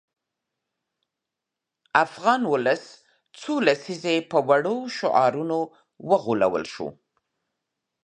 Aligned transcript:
د 1.93 1.93
افغان 2.05 2.41
ولس 2.53 2.83
څو 3.39 3.53
لسیزې 3.67 4.15
په 4.31 4.37
وړو 4.49 4.75
شعارونو 4.97 5.59
وغولول 6.09 6.65
شو. 6.73 6.87